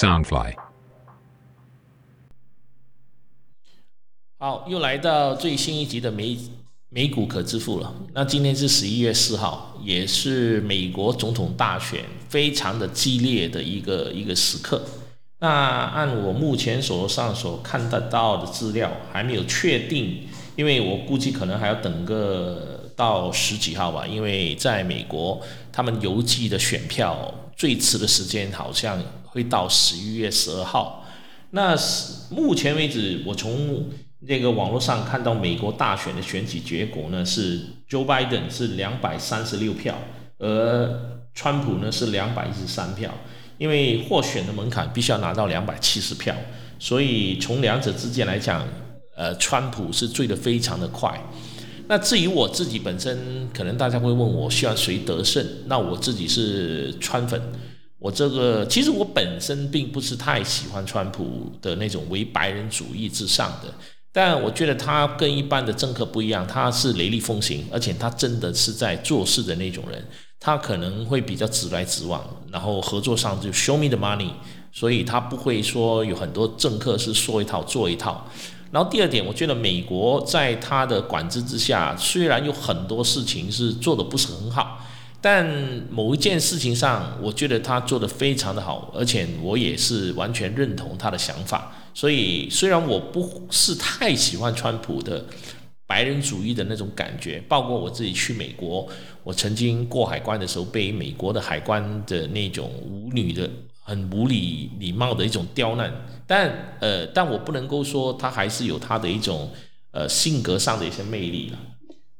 [0.00, 0.54] Soundfly。
[4.38, 6.38] 好，又来到最新一集的美
[6.88, 7.94] 美股可支付了。
[8.14, 14.82] 那今天是十一月四号，也是美国总统大选非常的激烈的一个一个时刻。
[15.40, 20.26] 那按我目前手上所看得到的资料，还没有确定，
[20.56, 24.06] 因为我估计可能还要等个到十几号吧。
[24.06, 28.98] 因为在美国，他们邮寄的选票最迟的时间好像
[29.30, 31.04] 会到十一月十二号。
[31.50, 31.76] 那
[32.30, 33.86] 目前为止，我从
[34.20, 37.58] 那个网络上看到美国大选的选举结果呢，是
[37.88, 39.96] Joe Biden 是两百三十六票，
[40.38, 43.12] 而川普呢是两百一十三票。
[43.58, 46.34] 因为获选的门槛必须要拿到两百七十票，
[46.78, 48.66] 所以从两者之间来讲，
[49.14, 51.20] 呃，川普是追得非常的快。
[51.86, 55.44] 那至于我自己本身，可能大家会问我希望谁得胜？
[55.66, 57.38] 那我自己是川粉。
[58.00, 63.72] 我这个其实我本身并不是太喜欢川普的那种唯白人主义之上的。
[64.10, 70.04] 但我觉得他跟一般的政客不一样，他是雷厉风行，而且他真的是在做事的那种人。
[70.40, 74.30] 他可能会比较直来直往，然后合作上就 show me the money，
[74.72, 78.26] 所以他不会说有很多政客是说一套做一套。
[78.72, 84.84] 然后第二点，我觉得美国在他的管制之下，虽然有很多事情是做的不是很好。
[85.22, 85.46] 但
[85.90, 91.72] 某一件事情上，我觉得他做的非常的好，而且我也是完全认同他的想法。
[91.92, 95.24] 所以虽然我不是太喜欢川普的
[95.86, 98.88] 白人主义的那种感觉，包括我自己去美国，
[99.22, 103.50] 我曾经过海关的时候被美国的海关的那种无女的、
[103.82, 105.92] 很无理礼貌的一种刁难。
[106.26, 109.50] 但呃，但我不能够说他还是有他的一种
[109.90, 111.58] 呃性格上的一些魅力了。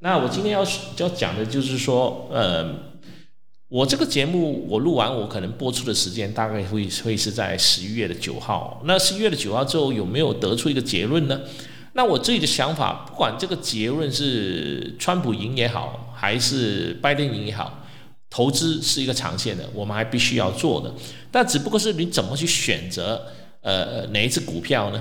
[0.00, 0.62] 那我今天要
[0.98, 2.90] 要讲的就是说，呃。
[3.70, 8.82] 我这个节目我录完，我可能播出的时间大概会会是在十一月的九号。
[8.84, 11.40] 那十一月的九号之后有没有得出一个结论呢？
[11.92, 17.84] 那我自己的想法，不管这个结论是川普赢也好，还是拜登赢也好，
[18.28, 20.92] 投资是一个长线的，我们还必须要做的。
[21.30, 23.24] 但只不过是你怎么去选择
[23.60, 25.00] 呃哪一只股票呢？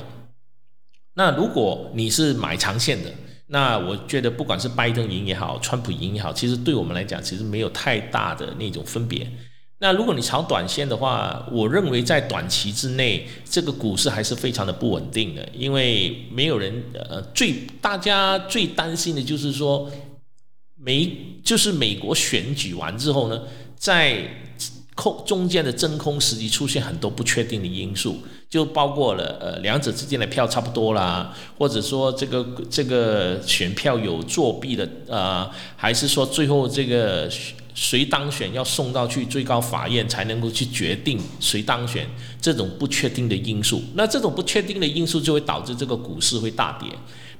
[1.15, 3.09] 那如果你是买长线的。
[3.51, 9.27] 那我觉得，不管是拜登赢也好，川普赢也好，其实对我们来讲，其实没有太大的那种分别。
[9.79, 19.89] 那如果你炒短线的话，我认为在短期之内，这个股市还是非常的不稳定的，因为没有人呃，最大家最担心的就是说，
[20.75, 21.11] 美
[21.43, 23.41] 就是美国选举完之后呢，
[23.75, 24.29] 在。
[24.99, 28.17] 空中间的真空时期出现很多不确定的因素，
[28.49, 37.31] 就包括了呃两者之间的票差不多啦，或者说这个这个选票有作弊的呃，还是说最后这个
[37.73, 42.05] 谁当选要送到去最高法院才能够去决定谁当选，
[42.41, 46.89] 这种不确定的因素，那这种不确定的因素就会导致这个股市会大跌。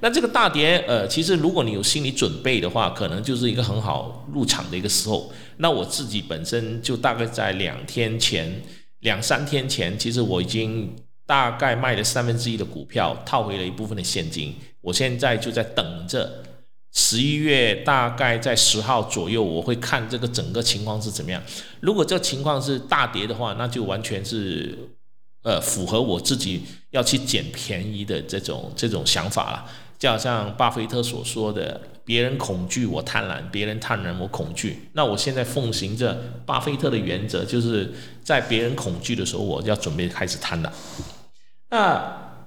[0.02, 5.30] 那这个大跌，呃，其实如果你有心理准备的话，可能就是一个很好入场的一个时候。
[5.60, 8.62] 那我自己本身就大概在两天前、
[9.00, 14.54] 两三天前，其实我已经大概卖了三分之一的股票，套回了一部分的现金。
[14.80, 16.42] 我现在就在等着
[16.92, 21.42] 十一月大概在十号左右，我会看这个整个情况是怎么样。
[21.80, 24.76] 如果这个情况是大跌的话，那就完全是
[25.42, 29.70] 呃符合我自己要去捡便宜的这种这种想法了。
[29.98, 31.78] 就好像巴菲特所说的
[32.10, 37.88] ：“别人恐惧我贪婪，别人贪婪我恐惧。”那我现在奉行着巴菲特的原则，就是
[38.20, 40.68] 在别人恐惧的时候，我要准备开始贪婪。
[41.68, 42.42] 那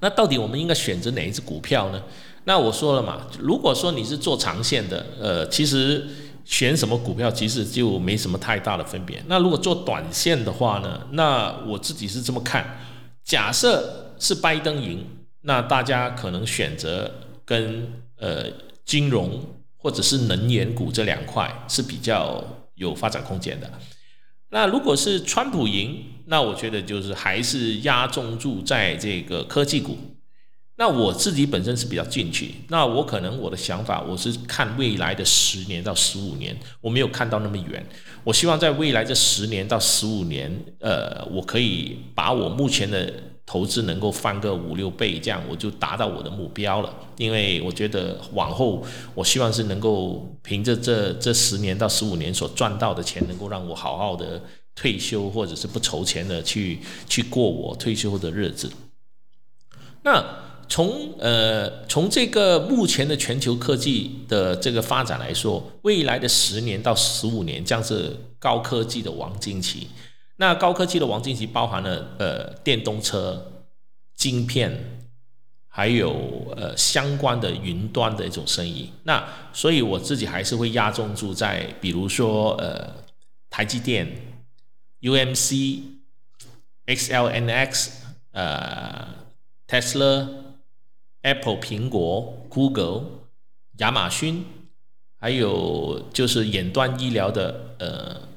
[0.00, 2.02] 那到底我们应该选择哪一只股票呢？
[2.46, 6.04] 那我说了嘛，如果说你是做长线的，呃，其实
[6.44, 9.22] 选什么股票其实就没什么太大的分别。
[9.28, 11.06] 那如果做短线的话呢？
[11.12, 12.76] 那我自己是这么看：
[13.22, 15.06] 假设是拜登赢。
[15.46, 17.10] 那大家可能选择
[17.44, 18.46] 跟呃
[18.84, 19.42] 金融
[19.76, 22.42] 或者是能源股这两块是比较
[22.74, 23.70] 有发展空间的。
[24.50, 29.96] 那如果是川普赢，那我觉得就是还是压重注在这个科技股。
[30.76, 37.84] 那我自己本身是比较进取，那我可能我的想法我是看未来的十年到十五年，我没有看到那么远。
[38.24, 40.50] 我希望在未来这十年到十五年，
[40.80, 43.12] 呃，我可以把我目前的。
[43.46, 46.94] 投资能够翻个五六倍，这样我就达到我的目标了。
[47.18, 48.82] 因为我觉得往后，
[49.14, 54.42] 我希望是能够凭着这这十年到十五年所赚到的钱，能够让我好好的
[54.74, 58.72] 退休，或者是不愁钱的去去过我退休的日子。
[60.02, 60.24] 那
[60.66, 69.86] 从呃从这个目前的全球科技的这个发展来说，未来的十年到十五年将是高科技的黄金期。
[70.36, 73.52] 那高科技的黄金期包含了呃电动车、
[74.16, 75.06] 晶片，
[75.68, 78.92] 还有呃相关的云端的一种生意。
[79.04, 82.94] 那所以我自己还是会压重注在，比如说呃
[83.48, 84.08] 台积电、
[85.02, 85.82] UMC、
[86.86, 87.90] XLNX、
[88.32, 89.08] 呃
[89.68, 90.28] Tesla、
[91.22, 93.02] Apple 苹果、Google、
[93.76, 94.44] 亚马逊，
[95.20, 98.33] 还有就是远端医疗的呃。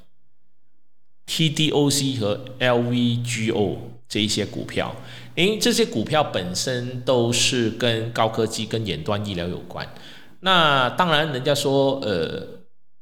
[1.27, 3.77] TDOC 和 LVGO
[4.07, 4.95] 这一些股票，
[5.35, 9.87] 因为这些股票本身都是跟高科技、跟远端医疗有关。
[10.39, 12.47] 那当然，人家说，呃，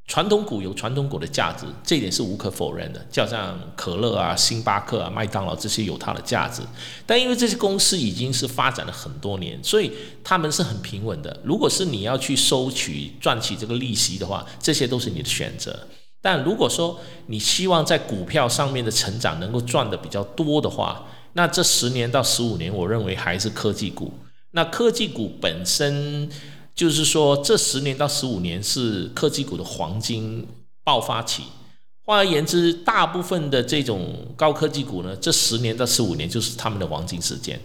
[0.07, 3.05] 传统股有传统股的价值，这一点是无可否认的。
[3.11, 6.61] 就像可乐啊、星巴克啊、麦当劳这些有它的价值，
[7.05, 9.91] 但因为这些公司已经是发展了很多年，所以
[10.23, 11.39] 他们是很平稳的。
[11.43, 15.87] 如果是你要去收取赚取这个利息的话，这些都是你的选择。
[16.25, 24.11] 但如果说你希望在股票上面的成长能够赚的比较多的话，那这十年到十五年，我认为还是科技股。
[24.53, 26.27] 那科技股本身
[26.73, 30.47] 就是说，这十年到十五年是科技股的黄金
[30.83, 31.43] 爆发期。
[32.03, 37.61] 换而言之，大部分的这种高科技股呢，这十年到十五年就是他们的黄金时间。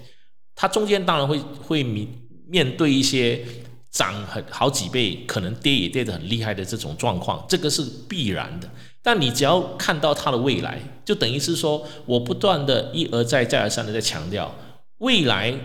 [0.55, 2.07] 它中间当然会会面
[2.47, 3.43] 面对一些。
[3.91, 8.71] 涨很好几倍，可能跌也跌得很厉害的这种状况，这个是必然的。
[9.03, 14.55] 但你只要看到它的未来，就等于是说我不断的一而再再而三的在强调，
[14.99, 15.59] 未来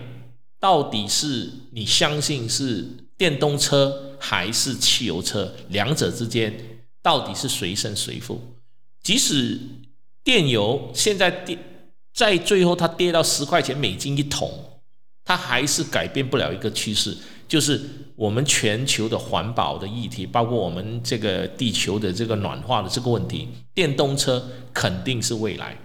[0.58, 2.84] 到底是你相信是
[3.16, 8.40] 电动车还是汽油车，两者之间到底是谁胜谁负？
[9.02, 9.60] 即使
[10.24, 11.56] 电油现在跌，
[12.12, 14.50] 在最后它跌到十块钱美金一桶，
[15.24, 17.16] 它还是改变不了一个趋势。
[17.46, 17.80] 就是
[18.16, 24.42] 我们全球的环保的议题，包括我们这个地球的这个暖化的这个问题，电动车
[24.72, 25.76] 肯定是未来。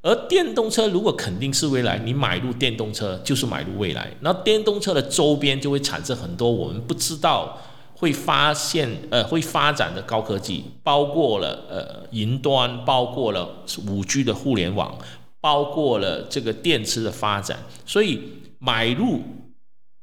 [0.00, 4.08] 而电动车如果肯定是未来，你买入电动车就是买入未来。
[4.20, 7.58] 那电动车的周边就会产生很多我们不知道
[7.94, 14.96] 会发现呃会发展的高科技，包括了呃云端，包括了五 G 的互联网，
[15.40, 17.58] 包括了这个电池的发展。
[17.84, 18.20] 所以
[18.60, 19.20] 买入。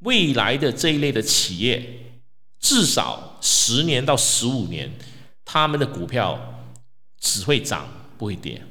[0.01, 1.83] 未来的这一类的企业，
[2.59, 4.92] 至少十年到十五年，
[5.45, 6.65] 他们的股票
[7.19, 7.88] 只会涨
[8.18, 8.62] 不会跌。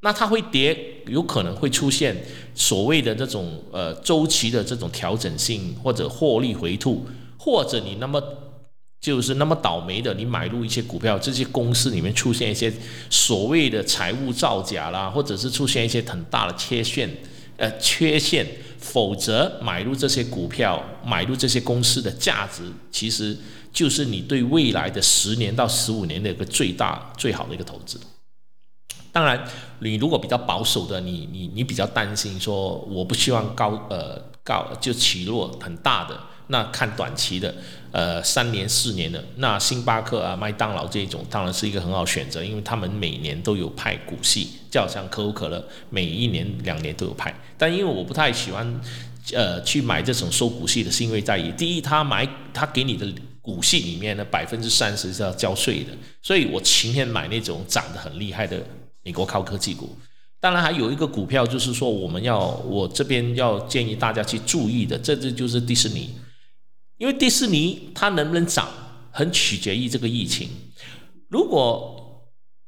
[0.00, 2.16] 那它会跌，有可能会出现
[2.54, 7.04] 所谓的这种呃周期的这种调整性，或者获利回吐，
[7.36, 8.22] 或者你那么
[9.00, 12.72] 就是那么倒霉的，你买入一些股票，这些公司里面出现一些
[13.10, 17.10] 所谓的财务造假啦，或者是出现一些很大的缺陷，
[17.56, 18.46] 呃缺陷。
[18.90, 23.36] 否则，买入这些股票、买入这些公司的价值，其实
[23.70, 28.00] 就是你对未来的十年到十五年的一个最大、最好的一个投资。
[29.12, 29.46] 当然，
[29.80, 36.18] 你如果比较保守的，你、你、你比较担心说，我不希望高呃高就起落很大的。
[36.48, 37.54] 那看短期的，
[37.92, 47.34] 呃，三年、四年的，那星巴克啊、麦当劳这种，当然是一个很好选择，因为他们每年都有派股息，就好像可口可乐每一年、两年都有派。
[47.56, 48.80] 但因为我不太喜欢，
[49.32, 53.06] 呃，去买这种收股息的，是因为在于第一，他买他给你的
[53.42, 55.90] 股息里面呢，百分之三十是要交税的，
[56.22, 58.58] 所以我情愿买那种涨得很厉害的
[59.02, 59.94] 美国高科技股。
[60.40, 66.08] 当然还有一个股票，就是说我们要我这边要建议大家去注意的，这这就是迪士尼。
[66.98, 68.68] 因为迪士尼它能不能涨，
[69.10, 70.48] 很取决于这个疫情。
[71.28, 71.94] 如果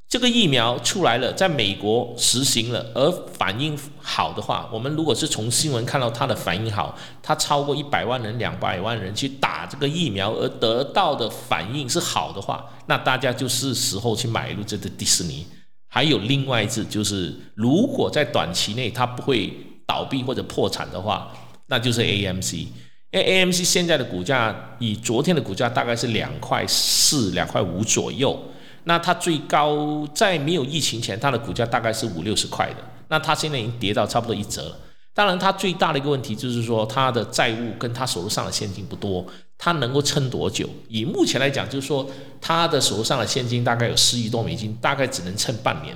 [0.08, 15.46] 这个疫苗出来了，在美国实行了，而反应好的话，我们如果是从新闻看到它的反应好，它超过一百万人、两百万人去打这个疫苗，而得到的反应是好的话，那大家就是时候去买入这个迪士尼。
[15.86, 19.52] 还有另外一次，就是如果在短期内它不会
[19.86, 21.32] 倒闭或者破产的话，
[21.66, 22.66] 那就是 AMC。
[23.12, 28.40] 因为 AMC 现在的股价，以昨天的股价大概是两块四、两块五左右。
[28.84, 32.76] 那它最高在没有疫情前，它的股价大概是五六十块的。
[33.08, 34.78] 那它现在已经跌到差不多一折了。
[35.12, 39.26] 当然，它最大的一个问题就是说，它的债务跟它手头上的现金不多，
[39.58, 40.68] 它能够撑多久？
[40.88, 42.08] 以目前来讲，就是说，
[42.40, 45.94] 它的手头上的现金大概有四亿多美金，大概只能撑半年。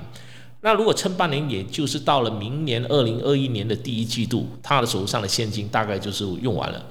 [0.65, 6.83] 那如果撑半年，也就是到了明年二零二一年的第一季度，他的手上的现金大概就是用完了。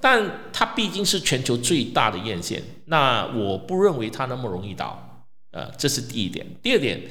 [0.00, 5.26] 但它毕竟是全球最大的院线，那我不认为它那么容易倒。
[5.50, 6.46] 呃，这是第一点。
[6.62, 7.02] 第二点，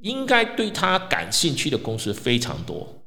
[0.00, 3.04] 应该对他感兴趣的公司非常多，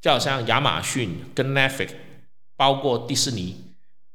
[0.00, 1.90] 就好像亚马逊跟 Netflix，
[2.56, 3.56] 包括迪士尼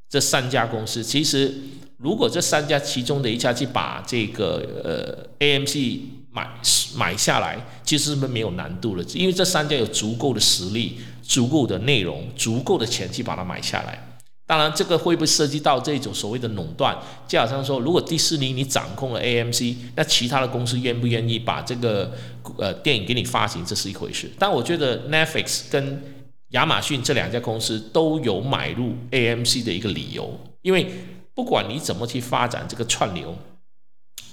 [0.10, 1.04] 这三家公司。
[1.04, 1.54] 其实，
[1.98, 6.00] 如果这三家其中的一家去把这个呃 AMC。
[6.38, 6.48] 买
[6.96, 14.04] 买下来，其实是没有难度的，因为这三家有足够的实力、足够的内容、足够的钱去把它买下来。
[14.46, 16.96] 当然，这个会不会涉及到这种所谓的垄断？
[17.28, 22.14] 就好像说，如果迪士尼你掌控了 AMC，那其他的公司愿不愿意把这个
[22.58, 24.32] 呃电影给你发行，这是一回事。
[24.40, 26.02] 但我觉得 Netflix 跟
[26.52, 30.90] 亚马逊这两家公司都有买入 AMC 的一个理由，因为
[31.36, 33.36] 不管你怎么去发展这个串流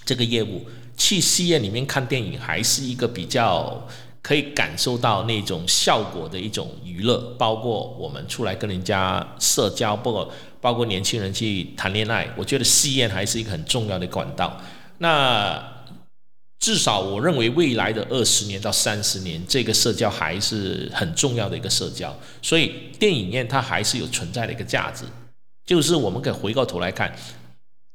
[0.05, 3.87] 这个业务，去戏院里面看电影还是一个比较。
[4.25, 10.33] 可以感受到那种效果的一种娱乐，包括我们出来跟人家社交，包括
[10.63, 14.59] 包括年轻人去谈恋爱，我觉得戏院还是一个很重要的管道。
[14.97, 15.63] 那
[16.59, 25.05] 至少我认为未来的二十年到三十年，这个社交还是很重要的一个社交，所以电影院它还是有存在的一个价值。
[25.67, 27.15] 就是我们可以回过头来看，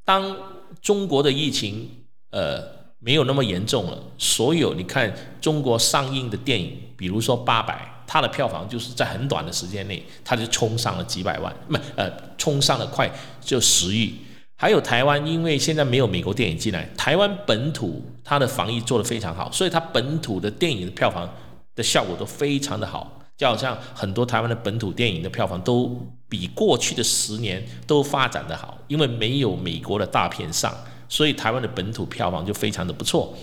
[0.05, 0.37] 当
[0.79, 1.89] 中国的疫情，
[2.31, 2.79] 呃。
[3.01, 3.97] 没有那么严重了。
[4.17, 5.09] 所有你看
[5.39, 7.73] 中国上映的电影，比如说《八佰》，
[8.05, 13.09] 它的票房就是在很短的时间内，它就冲上了几百万，不，呃，冲上了快
[13.39, 14.13] 就十亿。
[14.57, 21.33] 还有台湾，因为现在没有美国电影进来，台湾本土它的防疫做得非常好，所以它本土的电影的票房
[21.75, 23.21] 的效果都非常的好。
[23.37, 30.75] 就好像很多台湾的本土电影的票房都比过去的十年都发展的好，因为没有美国的大片上。
[31.09, 33.35] 所以台湾的本土票房就非常的不错。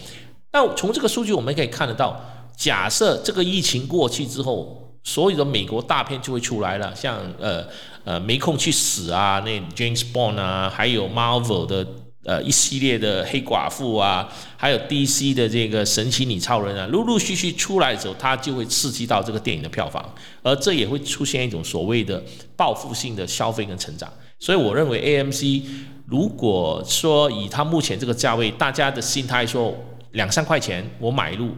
[0.52, 2.18] 那从这个数据我们可以看得到，
[2.56, 7.66] 假设这个疫情过去之后，所有的美国大片就会出来了，像呃
[8.04, 11.87] 呃没空去死啊，那 James Bond 啊，还有 Marvel 的
[12.25, 22.25] 呃一系列的黑寡妇啊，还有 DC 的这个神奇女超人啊，陆陆续续出来的时候，它就会刺激到这个电影的票房，而这也会出现一种所谓的
[22.56, 24.11] 报复性的消费跟成长。
[24.38, 25.62] 所以我认为 AMC。
[26.07, 29.77] 如果说以它目前这个价位，大家的心态说
[30.13, 31.51] 两三块钱我买入，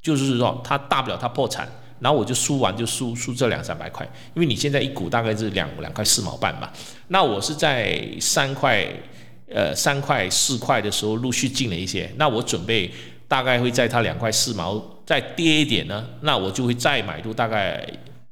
[0.00, 6.72] 就是说它大不了它破产，然后我就输完就输输这两三百块，因为你现在一股大概是两两块四毛半吧，
[7.08, 8.86] 那我是在三块
[9.52, 12.88] 呃三块四块的时候陆续进了一些，那我准备
[13.26, 17.84] 大概会在它两块四毛再跌一点呢，那我就会再买入大概。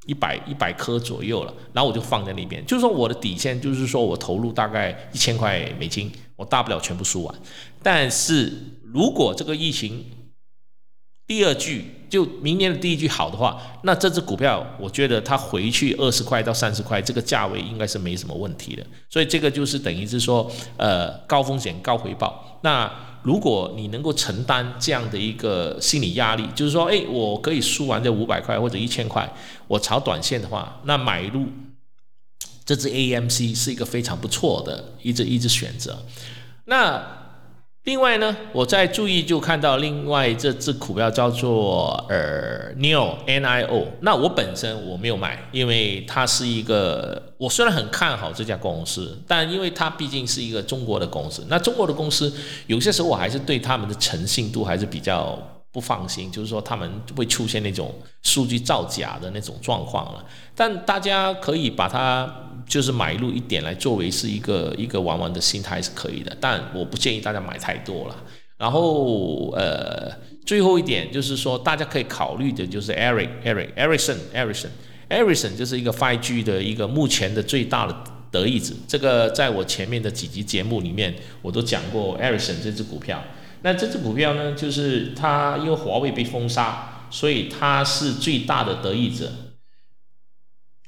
[0.07, 7.35] 一百一百颗左右了，然后我就放在那边，就是说我的底线就是说我投入大概一千块美金，我大不了全部输完。
[7.83, 10.05] 但是如果这个疫情
[11.27, 18.87] 第二句就明年的第一句好的话，那这只股票我觉得它回去二十块到三十块这个价位应该是没什么问题的。
[19.09, 22.61] 所以这个就是等于是说，呃，高风险高回报。
[22.63, 22.91] 那
[23.23, 29.29] 如果你能够承担这样的一个心理压力，就是说，哎，我可以输完这五百块或者一千块，
[29.67, 31.47] 我炒短线的话，那买入
[32.65, 36.05] 这只 AMC 是一个非常不错的一只一只选择。
[36.67, 37.25] 那
[37.87, 43.87] 另外呢，我在注意就看到另外这只股票叫做呃 NIO N I O。
[44.00, 52.33] 那我本身我没有买，因为它是一个我虽然很看好这家公司，但因为它毕竟是一个中国的公司，那中国的公司
[52.66, 55.38] 有些时候我还是对他们的诚信度还是比较。
[55.76, 60.25] 不放心，就是说他们会出现那种数据造假的那种状况了。
[60.54, 62.26] 但大家可以把它
[62.66, 68.16] 就是买入一点来作为是一个一个玩玩的心态是可以的，但我不建议大家买太多了。
[68.56, 70.11] 然后呃，
[70.47, 74.71] 最后一点就是说大家可以考虑的就是 Eric Eric Ericsson Ericsson
[75.11, 77.95] Ericsson 就是一个 5G 的一个目前的最大的
[78.30, 78.73] 得益者。
[78.88, 83.23] 这个在我前面的几集节目里面我都讲过 Ericsson 这只股票。
[83.67, 89.29] 那这只股票呢，就是它因为华为被封杀，所以它是最大的得益者，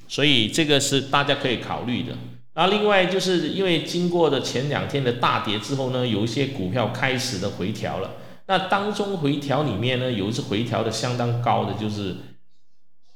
[0.06, 2.12] 所以这个是大家可以考虑的。
[2.54, 8.12] 然后另外就是因为经过的前两天的大跌之后呢，有一些股票开始的回调了。
[8.46, 12.14] 那当中回调里面呢，有一次回调的相当高的就是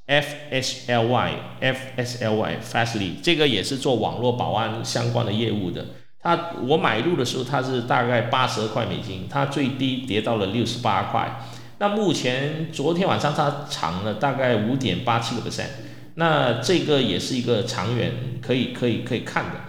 [0.07, 5.87] F S L Y F S L Y Fastly，这个也是做网络保安相关的业务的。
[6.23, 11.41] 它我买入的时候，它是大概八十二块美金，它最低跌到了六十八块。
[11.79, 15.67] 那目前昨天晚上它涨了大概五点八七个 percent，
[16.15, 19.63] 那这个也是一个长远可以可以可以看的。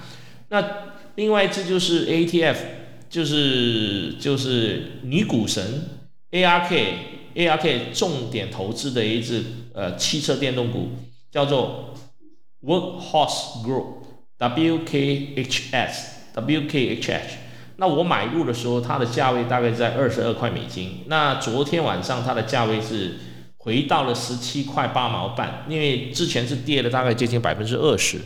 [0.49, 0.63] 那
[1.15, 2.57] 另外一只就是 ATF，
[3.09, 5.89] 就是就是女股神
[6.29, 6.83] ARK
[7.33, 9.43] ARK 重点投资的一只
[9.73, 10.91] 呃汽车电动股，
[11.31, 11.95] 叫做
[12.63, 14.03] Workhorse Group
[14.37, 16.13] WKHS。
[16.35, 17.21] WKHH，
[17.77, 21.03] 那我买入的时候，它的价位大概在二十二块美金。
[21.07, 23.19] 那昨天晚上它的价位是
[23.57, 28.19] 回到了十七块八毛半，因为之前是跌了大概接近百分之二十。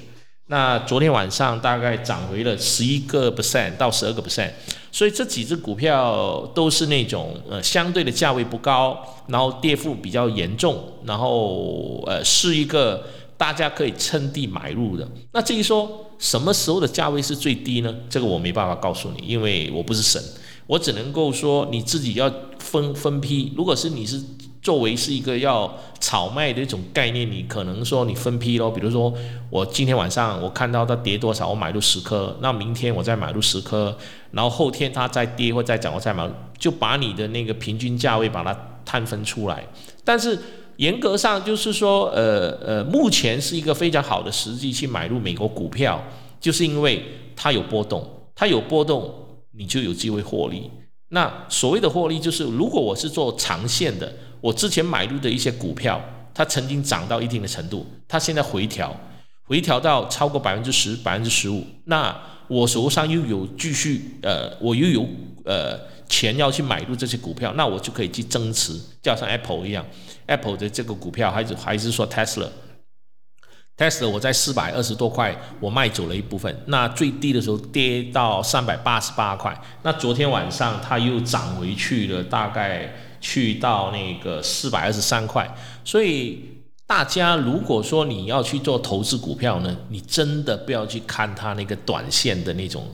[0.50, 4.50] 那昨天晚上大概涨回了十一个 percent 到十二个 percent，
[4.94, 8.98] 所以这几只股票都是那种呃相对的价位不高，
[9.28, 15.06] 然后跌幅比较严重，然后呃是一个大家可以趁低买入的。
[15.34, 17.94] 那至于说什么时候的价位是最低呢？
[18.10, 20.22] 这个我没办法告诉你，因为我不是神，
[20.66, 23.54] 我只能够说你自己要分分批。
[23.56, 24.22] 如果是你是。
[24.60, 29.14] 作为是一个要炒卖的一种概念，你可能说你分批咯，比如说
[29.50, 33.98] 我今天晚上我看到它跌多少，我买入十颗，那明天我再买入十颗，
[34.32, 39.66] 然后后天它再跌或再涨，我再买，就把你的那个平均价位把它摊分出来。
[40.04, 40.38] 但是
[40.78, 46.04] 严格上就是说，呃呃，目前是一个非常好的时机去买入美国股票，
[46.40, 47.04] 就是因为
[47.36, 49.14] 它有波动，它有波动，
[49.52, 50.72] 你就有机会获利。
[51.10, 54.12] 那所谓的获利，就是如果我是做长线的。
[54.40, 56.00] 我之前买入的一些股票，
[56.32, 58.96] 它曾经涨到一定的程度，它现在回调，
[59.44, 62.16] 回调到超过百分之十、百分之十五，那
[62.48, 65.04] 我手上又有继续，呃，我又有
[65.44, 65.76] 呃
[66.10, 69.86] 钱要去买入这些股票，那我就可以去增持，就像 Apple 一样
[70.26, 82.94] ，Apple 的这个股票还是还是说 Tesla，Tesla 我在四百二十多块我卖走了一部分，那最低的时候跌到三百八十八块，那昨天晚上它又涨回去了，大概。
[83.20, 85.52] 去到那个四百二十三块，
[85.84, 86.40] 所以
[86.86, 92.88] 大家如果说你要去做投资股票呢，你真的不要去看它那个短线的那种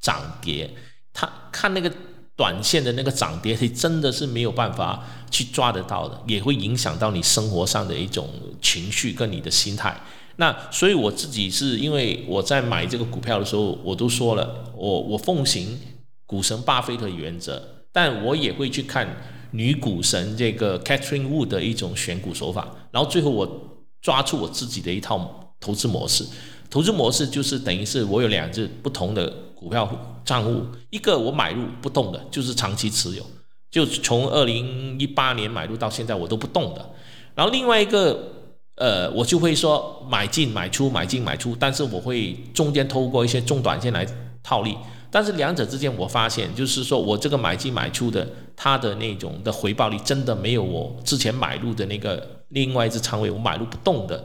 [0.00, 0.68] 涨跌，
[1.12, 1.92] 它看那个
[2.38, 8.30] 短线的那个涨跌，是真的是没有办法去抓得到的，也会影响到你生活上的一种
[8.62, 10.00] 情绪跟你的心态。
[10.36, 15.78] 那所以我自己是因为我在买这个股票的时候，我都说了，我我奉行
[16.24, 17.60] 股神巴菲特原则，
[17.92, 19.16] 但我也会去看。
[19.52, 26.22] 女股神这个 Catherine Wood 的一种选股手法，然后最后我抓出我自己的一套投资模式。
[26.68, 33.24] 投资模式就是等于是我有两只不同的股票账户，一个我买入不动的，就是长期持有，
[33.70, 36.90] 就从二零一八年买入到现在我都不动的。
[37.34, 38.30] 然后另外一个，
[38.74, 44.06] 呃，我就会说买进买出买进买出，但是我会中间透过一些中短线来
[44.42, 44.76] 套利。
[45.10, 54.22] 但是两者之间，我发现就是说我这个买进买出的，它的那种的回报率真的没有我之前买入的那个另外一只仓位我买入不动的。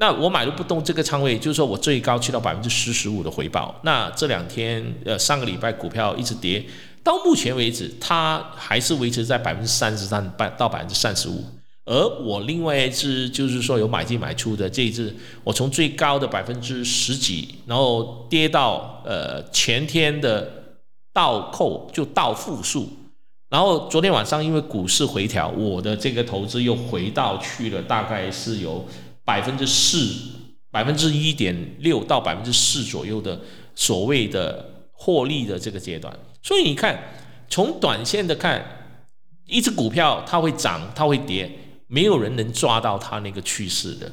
[0.00, 3.74] 那我买入不动这个仓位，就是说我最高去到百分之十十五的回报。
[3.82, 6.64] 那这两天呃上个礼拜股票一直跌，
[7.02, 11.44] 到目前为止它还是维持在百分之三十三半到百分之三十五。
[11.84, 20.76] 而我另外一只就是说有买进买出的这一只，我从最高的百分之十几，然后跌到呃前天的
[21.14, 22.88] 倒扣就倒负数，
[23.48, 28.86] 然后昨天晚上因为股市回调，我的这个投资又回到去了大概是有
[29.28, 30.08] 百分之四
[30.70, 33.38] 百分之一点六到百分之四左右的
[33.74, 36.98] 所谓的获利的这个阶段，所以你看
[37.50, 38.64] 从短线的看，
[39.46, 41.50] 一只股票它会涨它会跌。
[41.90, 44.12] 没有人能抓到它那个趋势的，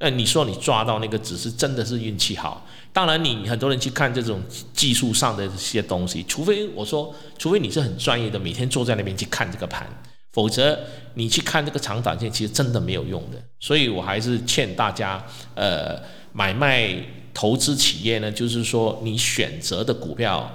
[0.00, 2.66] 那你说你抓到那个只是真的是运气好。
[2.92, 9.86] 当然，你很多人去看这种技术上的这些东西，除非我说，除非你是很专业的，每天坐在那边去看这个盘，
[10.32, 10.78] 否则
[11.14, 13.38] 你去看这个长短线，其实真的没有用的。
[13.60, 16.00] 所以我还是劝大家，呃，
[16.32, 16.94] 买卖
[17.32, 20.50] 投资企业呢，就是说你选择的股票。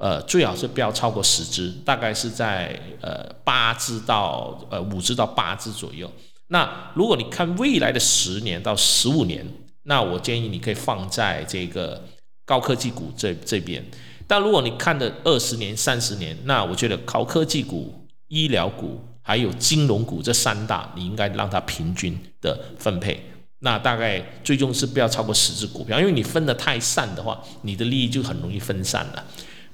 [0.00, 6.08] 呃，最好是不要超过十只，大概是在呃八只到呃五只到八只左右。
[6.46, 9.44] 那如果你看未来的十年到十五年，
[9.82, 12.00] 那我建议你可以放在这个
[12.44, 13.84] 高科技股这这边。
[14.28, 23.22] 但如果你看的二十年、三十年，那我觉得高科技股、医疗股还有金融股这三大，你应该让它平均的分配。
[23.58, 29.22] 那大概最终是不要超过十只股票，因为你分得太散的话，你的利益就很容易分散了。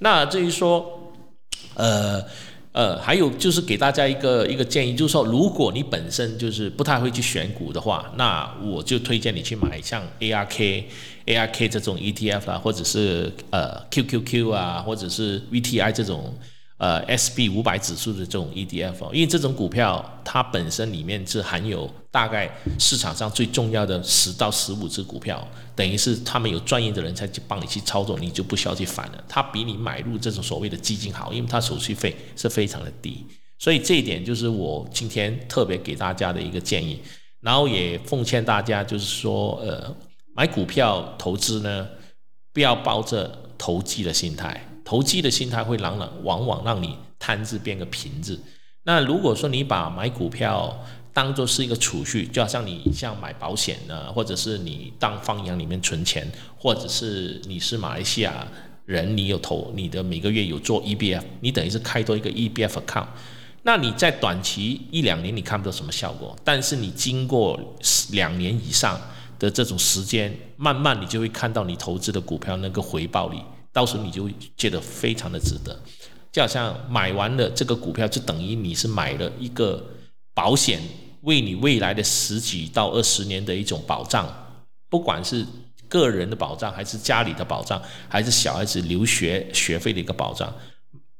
[0.01, 1.13] 那至于说，
[1.75, 2.21] 呃
[2.73, 10.83] 呃，还有就是给大家一个一个建议，就是说，如果你本身就是不太会去选股的话，那我就推荐你去买像 ARK、
[11.27, 16.37] ARK 这种 ETF 啊，或者是呃 QQQ 啊，或者是 VTI 这种。
[16.77, 29.25] 呃，S B 五百指数的这种 E D F，因为这种股票它本身里面是含有大概市场上最重要的十到十五只股票，等于是他们有专业的人才去帮你去操作，你就不需要去烦了。
[29.29, 33.25] 它比你买入这种所谓的基金好，因为它手续费是非常的低，
[33.59, 37.01] 所以这一点就是我今天特别给大家的一个建议。
[37.41, 39.95] 然后也奉劝大家，就是说，呃，
[40.35, 41.87] 买股票投资呢，
[42.55, 44.74] 不要抱着投机的心态。
[44.85, 48.39] 投机的心态会让让往往让你贪字变个贫字。
[48.85, 58.47] 那如果说你把买股票当做是一个储蓄，就好像你像买保险呢，或者是你当放养里面存钱，或者是你是马来西亚
[58.85, 63.07] 人，你有投你的每个月有做 EBF，你等于是开多一个 EBF account。
[63.63, 67.59] 那你在短期一两年你看不到什么效果，但是你经过
[68.11, 69.01] 两年以上
[69.39, 73.39] 的这种时间，慢慢你就会看到你投资的股票那个回报率，
[73.75, 75.79] 到时候你就觉得非常的值得。
[76.33, 79.85] 就好像买完了这个股票，就等于你是买了一个
[80.33, 80.81] 保险，
[81.21, 84.27] 为你未来的十几到二十年的一种保障，
[84.89, 85.47] 不管是
[85.89, 90.53] 个人的保障，还是家里的保障，还是小孩子留学学费的一个保障。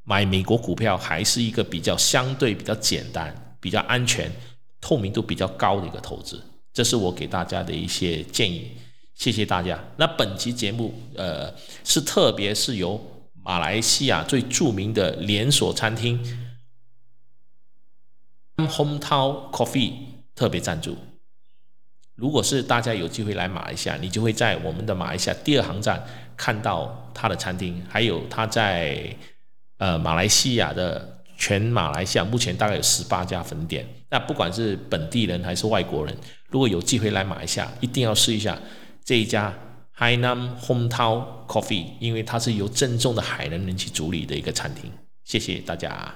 [0.03, 4.29] 买美国股票还是一个比较相对比较简单、比较安全、
[4.81, 8.71] 透明度比较高的一个投资，这是我给大家的一些建议。
[9.15, 9.83] 谢谢大家。
[9.97, 11.51] 那本期节目，呃，
[11.83, 13.11] 是特别是由。
[13.47, 16.19] 马来西亚最著名的连锁餐厅
[18.57, 19.93] Hometown Coffee
[20.33, 20.97] 特别赞助。
[22.15, 26.03] 如果是大家有机会来马来西亚，你就会在我们的马来西亚第二航站
[26.35, 29.15] 看到他的餐厅，还有他在
[29.77, 33.87] 呃马来西亚的全马来西亚目前大概有十八家分店。
[34.09, 36.17] 那不管是本地人还是外国人，
[36.49, 38.59] 如果有机会来马来西亚，一定要试一下
[39.05, 39.53] 这一家。
[39.97, 44.91] 海南 Hometown Coffee，因为它是由正宗的海南人去主理的一个餐厅。
[45.23, 46.13] 谢谢大家。